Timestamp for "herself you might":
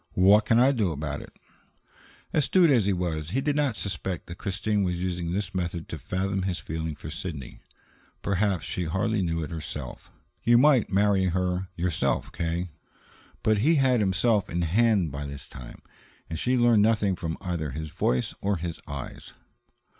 9.51-10.89